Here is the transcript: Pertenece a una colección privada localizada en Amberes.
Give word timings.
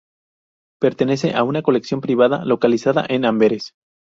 Pertenece 0.79 1.35
a 1.35 1.43
una 1.43 1.61
colección 1.61 2.01
privada 2.01 2.43
localizada 2.43 3.05
en 3.07 3.23
Amberes. 3.23 3.75